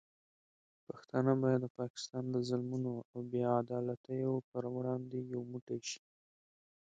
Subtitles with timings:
[0.87, 6.01] پښتانه باید د پاکستان د ظلمونو او بې عدالتیو پر وړاندې یو موټی شي.